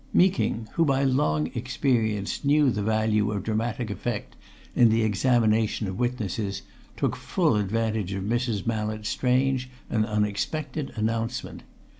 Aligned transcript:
Meeking, 0.13 0.67
who 0.73 0.83
by 0.83 1.03
long 1.03 1.51
experience 1.53 2.43
knew 2.43 2.71
the 2.71 2.81
value 2.81 3.31
of 3.31 3.43
dramatic 3.43 3.91
effect 3.91 4.35
in 4.75 4.89
the 4.89 5.03
examination 5.03 5.87
of 5.87 5.99
witnesses, 5.99 6.63
took 6.97 7.15
full 7.15 7.55
advantage 7.55 8.11
of 8.13 8.23
Mrs. 8.23 8.65
Mallett's 8.65 9.09
strange 9.09 9.69
and 9.91 10.03
unexpected 10.03 10.91
announcement. 10.95 11.61